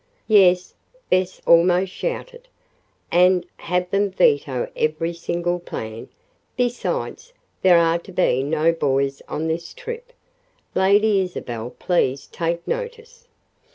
[0.27, 0.73] "Yes,"
[1.11, 2.47] Bess almost shouted,
[3.11, 6.09] "and have them veto every single plan.
[6.57, 10.11] Besides, there are to be no boys on this trip;
[10.73, 13.27] Lady Isabel please take notice!"